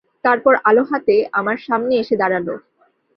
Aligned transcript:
তারপর 0.23 0.53
আলো 0.69 0.83
হাতে 0.83 1.15
আমার 1.33 1.57
সামনে 1.67 1.93
এসে 1.97 2.15
দাঁড়াল। 2.21 2.47